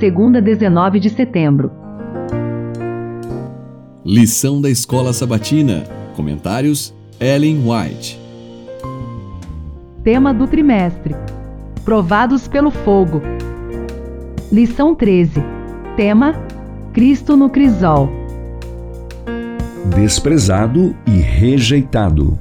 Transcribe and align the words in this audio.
segunda 0.00 0.40
19 0.40 0.98
de 0.98 1.10
setembro. 1.10 1.70
Lição 4.02 4.58
da 4.58 4.70
Escola 4.70 5.12
Sabatina. 5.12 5.84
Comentários: 6.16 6.94
Ellen 7.20 7.62
White. 7.66 8.18
Tema 10.02 10.32
do 10.32 10.46
trimestre: 10.46 11.14
Provados 11.84 12.48
pelo 12.48 12.70
fogo. 12.70 13.20
Lição 14.50 14.94
13. 14.94 15.44
Tema: 15.98 16.32
Cristo 16.94 17.36
no 17.36 17.50
crisol. 17.50 18.08
Desprezado 19.94 20.96
e 21.06 21.20
rejeitado. 21.20 22.38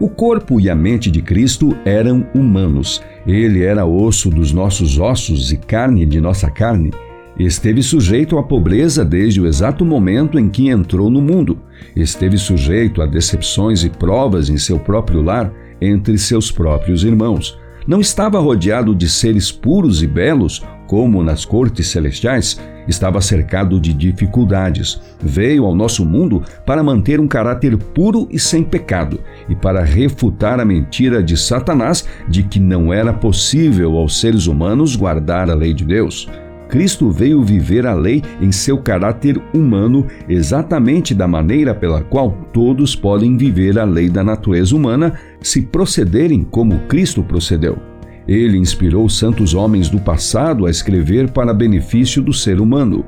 O 0.00 0.08
corpo 0.08 0.60
e 0.60 0.70
a 0.70 0.76
mente 0.76 1.10
de 1.10 1.20
Cristo 1.20 1.76
eram 1.84 2.24
humanos. 2.32 3.02
Ele 3.26 3.64
era 3.64 3.84
osso 3.84 4.30
dos 4.30 4.52
nossos 4.52 4.96
ossos 4.96 5.50
e 5.50 5.56
carne 5.56 6.06
de 6.06 6.20
nossa 6.20 6.48
carne. 6.48 6.92
Esteve 7.36 7.82
sujeito 7.82 8.38
à 8.38 8.42
pobreza 8.42 9.04
desde 9.04 9.40
o 9.40 9.46
exato 9.46 9.84
momento 9.84 10.38
em 10.38 10.48
que 10.48 10.68
entrou 10.68 11.10
no 11.10 11.20
mundo. 11.20 11.58
Esteve 11.96 12.38
sujeito 12.38 13.02
a 13.02 13.06
decepções 13.06 13.82
e 13.82 13.90
provas 13.90 14.48
em 14.48 14.56
seu 14.56 14.78
próprio 14.78 15.20
lar, 15.20 15.52
entre 15.80 16.16
seus 16.16 16.50
próprios 16.50 17.02
irmãos. 17.02 17.58
Não 17.88 18.02
estava 18.02 18.38
rodeado 18.38 18.94
de 18.94 19.08
seres 19.08 19.50
puros 19.50 20.02
e 20.02 20.06
belos, 20.06 20.62
como 20.86 21.22
nas 21.22 21.46
cortes 21.46 21.88
celestiais, 21.88 22.60
estava 22.86 23.18
cercado 23.22 23.80
de 23.80 23.94
dificuldades. 23.94 25.00
Veio 25.18 25.64
ao 25.64 25.74
nosso 25.74 26.04
mundo 26.04 26.42
para 26.66 26.82
manter 26.82 27.18
um 27.18 27.26
caráter 27.26 27.78
puro 27.78 28.28
e 28.30 28.38
sem 28.38 28.62
pecado 28.62 29.18
e 29.48 29.56
para 29.56 29.82
refutar 29.82 30.60
a 30.60 30.66
mentira 30.66 31.22
de 31.22 31.34
Satanás 31.34 32.06
de 32.28 32.42
que 32.42 32.60
não 32.60 32.92
era 32.92 33.10
possível 33.10 33.96
aos 33.96 34.20
seres 34.20 34.46
humanos 34.46 34.94
guardar 34.94 35.48
a 35.48 35.54
lei 35.54 35.72
de 35.72 35.86
Deus. 35.86 36.28
Cristo 36.68 37.10
veio 37.10 37.42
viver 37.42 37.86
a 37.86 37.94
lei 37.94 38.22
em 38.40 38.52
seu 38.52 38.78
caráter 38.78 39.40
humano, 39.54 40.06
exatamente 40.28 41.14
da 41.14 41.26
maneira 41.26 41.74
pela 41.74 42.02
qual 42.02 42.30
todos 42.52 42.94
podem 42.94 43.36
viver 43.36 43.78
a 43.78 43.84
lei 43.84 44.10
da 44.10 44.22
natureza 44.22 44.76
humana 44.76 45.14
se 45.40 45.62
procederem 45.62 46.44
como 46.44 46.80
Cristo 46.80 47.22
procedeu. 47.22 47.78
Ele 48.26 48.58
inspirou 48.58 49.08
santos 49.08 49.54
homens 49.54 49.88
do 49.88 49.98
passado 49.98 50.66
a 50.66 50.70
escrever 50.70 51.30
para 51.30 51.54
benefício 51.54 52.20
do 52.20 52.32
ser 52.32 52.60
humano. 52.60 53.02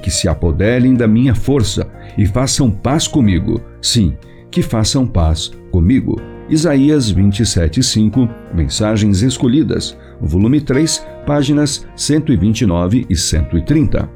Que 0.00 0.10
se 0.10 0.28
apoderem 0.28 0.94
da 0.94 1.08
minha 1.08 1.34
força 1.34 1.90
e 2.16 2.24
façam 2.24 2.70
paz 2.70 3.08
comigo. 3.08 3.60
Sim, 3.82 4.14
que 4.50 4.62
façam 4.62 5.06
paz 5.06 5.50
comigo. 5.72 6.20
Isaías 6.48 7.12
27:5, 7.12 8.28
Mensagens 8.54 9.22
Escolhidas, 9.22 9.96
volume 10.20 10.60
3, 10.60 11.04
páginas 11.30 11.86
129 11.94 13.06
e 13.08 13.14
130. 13.14 14.10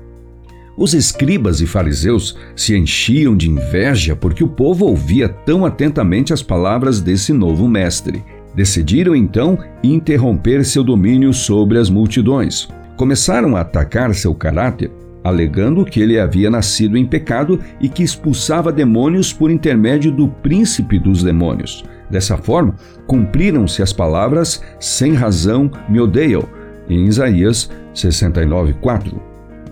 Os 0.77 0.95
escribas 0.95 1.61
e 1.61 1.67
fariseus 1.67 2.37
se 2.57 2.77
enchiam 2.77 3.37
de 3.37 3.48
inveja 3.48 4.17
porque 4.17 4.43
o 4.43 4.48
povo 4.48 4.87
ouvia 4.87 5.29
tão 5.29 5.65
atentamente 5.65 6.33
as 6.33 6.42
palavras 6.42 7.01
desse 7.01 7.33
novo 7.33 7.69
mestre. 7.69 8.25
Decidiram 8.53 9.15
então 9.15 9.57
interromper 9.81 10.65
seu 10.65 10.83
domínio 10.83 11.33
sobre 11.33 11.79
as 11.79 11.89
multidões. 11.89 12.67
Começaram 12.97 13.55
a 13.55 13.61
atacar 13.61 14.12
seu 14.12 14.35
caráter, 14.35 14.91
alegando 15.23 15.85
que 15.85 16.01
ele 16.01 16.19
havia 16.19 16.51
nascido 16.51 16.98
em 16.98 17.07
pecado 17.07 17.61
e 17.81 17.89
que 17.89 18.03
expulsava 18.03 18.73
demônios 18.73 19.33
por 19.33 19.53
intermédio 19.53 20.11
do 20.11 20.27
príncipe 20.27 20.98
dos 20.98 21.23
demônios. 21.23 21.85
Dessa 22.11 22.37
forma, 22.37 22.75
cumpriram-se 23.07 23.83
as 23.83 23.92
palavras: 23.92 24.61
sem 24.81 25.15
razão 25.15 25.70
me 25.89 26.01
odeiam, 26.01 26.42
em 26.89 27.07
Isaías 27.07 27.71
69:4. 27.95 29.21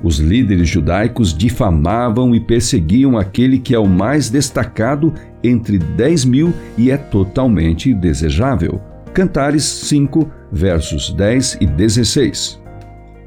Os 0.03 0.19
líderes 0.19 0.69
judaicos 0.69 1.37
difamavam 1.37 2.35
e 2.35 2.41
perseguiam 2.41 3.17
aquele 3.17 3.59
que 3.59 3.75
é 3.75 3.79
o 3.79 3.87
mais 3.87 4.29
destacado 4.29 5.15
entre 5.45 5.79
10 5.79 6.25
mil 6.25 6.53
e 6.77 6.91
é 6.91 6.97
totalmente 6.97 7.95
desejável. 7.95 8.81
Cantares 9.14 9.63
5, 9.63 10.29
versos 10.51 11.13
10 11.13 11.59
e 11.61 11.67
16. 11.67 12.61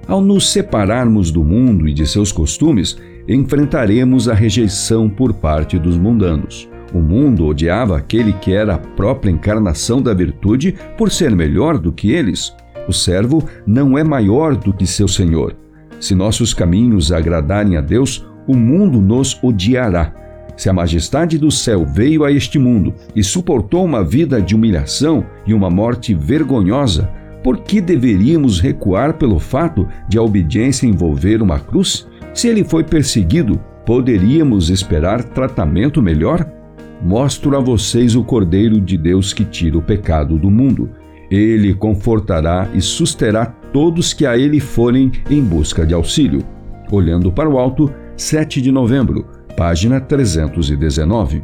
Ao 0.08 0.22
nos 0.22 0.52
separarmos 0.52 1.32
do 1.32 1.44
mundo 1.44 1.88
e 1.88 1.94
de 1.94 2.06
seus 2.06 2.32
costumes, 2.32 2.98
enfrentaremos 3.28 4.28
a 4.28 4.34
rejeição 4.34 5.09
por 5.09 5.34
parte 5.34 5.80
dos 5.80 5.98
mundanos. 5.98 6.70
O 6.94 7.00
mundo 7.00 7.46
odiava 7.46 7.98
aquele 7.98 8.34
que 8.34 8.54
era 8.54 8.76
a 8.76 8.78
própria 8.78 9.32
encarnação 9.32 10.02
da 10.02 10.14
virtude 10.14 10.76
por 10.98 11.12
ser 11.12 11.36
melhor 11.36 11.78
do 11.78 11.92
que 11.92 12.12
eles. 12.12 12.54
O 12.88 12.94
servo 12.94 13.44
não 13.66 13.97
é 13.97 14.03
maior 14.03 14.56
do 14.56 14.73
que 14.73 14.85
seu 14.85 15.07
senhor. 15.07 15.56
Se 16.00 16.13
nossos 16.13 16.53
caminhos 16.53 17.12
agradarem 17.12 17.78
a 17.78 17.81
Deus, 17.81 18.25
o 18.47 18.56
mundo 18.56 19.01
nos 19.01 19.38
odiará. 19.41 20.13
Se 20.56 20.69
a 20.69 20.73
majestade 20.73 21.38
do 21.38 21.51
céu 21.51 21.85
veio 21.85 22.23
a 22.23 22.31
este 22.31 22.57
mundo 22.57 22.94
e 23.16 23.23
suportou 23.23 23.84
uma 23.84 24.03
vida 24.03 24.41
de 24.41 24.56
humilhação 24.56 25.25
e 25.46 25.53
uma 25.53 25.69
morte 25.69 26.13
vergonhosa, 26.13 27.09
por 27.44 27.59
que 27.59 27.81
deveríamos 27.81 28.59
recuar 28.59 29.16
pelo 29.16 29.38
fato 29.38 29.88
de 30.07 30.17
a 30.17 30.22
obediência 30.22 30.88
envolver 30.88 31.41
uma 31.41 31.59
cruz? 31.59 32.07
Se 32.34 32.47
ele 32.47 32.63
foi 32.63 32.84
perseguido, 32.84 33.59
poderíamos 33.85 34.69
esperar 34.69 35.23
tratamento 35.23 36.02
melhor? 36.02 36.50
Mostro 37.02 37.56
a 37.56 37.59
vocês 37.59 38.16
o 38.16 38.23
Cordeiro 38.23 38.79
de 38.79 38.97
Deus 38.97 39.34
que 39.34 39.46
tira 39.46 39.78
o 39.78 39.81
pecado 39.81 40.40
do 40.40 40.50
mundo. 40.50 40.90
Ele 41.35 41.73
confortará 41.73 42.69
e 42.73 42.79
susterá 42.79 43.46
todos 43.46 44.13
que 44.13 44.25
a 44.25 44.38
ele 44.38 44.62
forem 44.62 45.12
em 45.29 45.41
busca 45.41 45.85
de 45.85 45.94
auxílio. 45.94 46.41
Olhando 46.90 47.29
para 47.29 47.50
o 47.50 47.59
alto, 47.59 47.91
7 48.16 48.62
de 48.62 48.72
novembro, 48.72 49.25
página 49.57 50.00
319. 50.00 51.44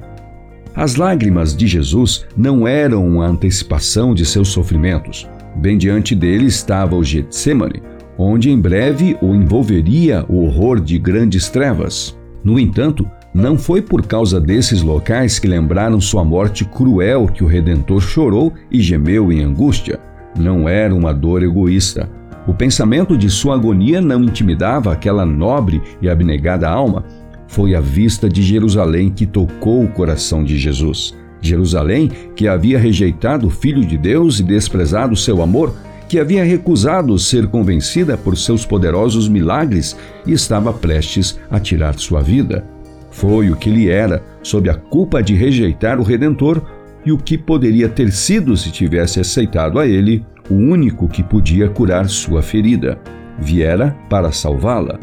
As 0.74 0.96
lágrimas 0.96 1.53
de 1.53 1.68
Jesus 1.68 2.25
não 2.38 2.66
eram 2.66 3.06
uma 3.06 3.28
antecipação 3.28 4.13
de 4.13 4.25
seus 4.25 4.47
sofrimentos. 4.47 5.28
Bem 5.57 5.78
diante 5.78 6.16
dele 6.16 6.46
estava 6.46 6.96
o 6.96 7.03
Getsemane, 7.03 7.84
onde 8.18 8.50
em 8.50 8.58
breve 8.58 9.18
o 9.22 9.35
envolveria 9.35 10.25
o 10.29 10.46
horror 10.46 10.79
de 10.79 10.97
grandes 10.97 11.50
trevas. 11.50 12.18
No 12.46 12.58
entanto, 12.58 13.06
não 13.34 13.58
foi 13.58 13.81
por 13.81 14.06
causa 14.06 14.40
desses 14.40 14.81
locais 14.81 15.40
que 15.40 15.47
lembraram 15.47 16.02
sua 16.02 16.24
morte 16.24 16.66
cruel 16.66 17.28
que 17.28 17.44
o 17.44 17.47
Redentor 17.47 18.02
chorou 18.02 18.53
e 18.69 18.81
gemeu 18.81 19.31
em 19.31 19.44
angústia. 19.44 20.00
Não 20.38 20.68
era 20.68 20.94
uma 20.94 21.14
dor 21.14 21.44
egoísta, 21.44 22.09
o 22.47 22.53
pensamento 22.53 23.16
de 23.16 23.30
sua 23.30 23.53
agonia 23.53 24.02
não 24.02 24.24
intimidava 24.24 24.91
aquela 24.91 25.25
nobre 25.25 25.81
e 26.02 26.09
abnegada 26.09 26.68
alma. 26.68 27.06
Foi 27.47 27.75
a 27.75 27.80
vista 27.80 28.28
de 28.28 28.41
Jerusalém 28.41 29.12
que 29.12 29.28
tocou 29.28 29.84
o 29.84 29.88
coração 29.88 30.44
de 30.44 30.58
Jesus. 30.58 31.16
Jerusalém, 31.40 32.09
que 32.36 32.47
havia 32.47 32.80
rejeitado 32.80 33.47
o 33.47 33.50
Filho 33.50 33.86
de 33.86 33.97
Deus 33.97 34.40
e 34.40 34.44
desprezado 34.44 35.16
seu 35.16 35.41
amor, 35.41 35.75
que 36.08 36.20
havia 36.20 36.44
recusado 36.44 37.18
ser 37.20 37.47
convencida 37.47 38.18
por 38.18 38.36
seus 38.36 38.66
poderosos 38.66 39.30
milagres 39.30 39.96
e 40.25 40.34
estava 40.34 40.74
prestes 40.74 41.40
a 41.50 41.59
tirar 41.59 41.97
sua 42.00 42.22
vida. 42.22 42.66
Foi 43.12 43.50
o 43.50 43.56
que 43.56 43.70
lhe 43.70 43.90
era, 43.90 44.24
sob 44.42 44.70
a 44.70 44.76
culpa 44.76 45.22
de 45.22 45.36
rejeitar 45.36 46.00
o 46.00 46.04
Redentor, 46.04 46.62
e 47.06 47.12
o 47.12 47.18
que 47.18 47.38
poderia 47.38 47.90
ter 47.90 48.12
sido 48.12 48.56
se 48.56 48.72
tivesse 48.72 49.20
aceitado 49.20 49.80
a 49.80 49.88
ele 49.88 50.26
o 50.50 50.54
único 50.54 51.08
que 51.08 51.24
podia 51.24 51.70
curar 51.70 52.08
sua 52.10 52.42
ferida. 52.42 53.00
Viera 53.40 53.96
para 54.10 54.32
salvá-la. 54.32 55.00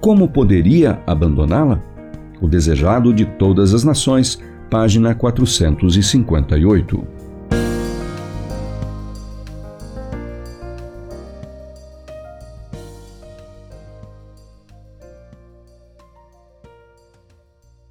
Como 0.00 0.28
poderia 0.28 1.00
abandoná-la? 1.06 1.80
O 2.40 2.48
Desejado 2.48 3.12
de 3.12 3.24
Todas 3.24 3.74
as 3.74 3.84
Nações, 3.84 4.40
página 4.70 5.14
458. 5.14 7.21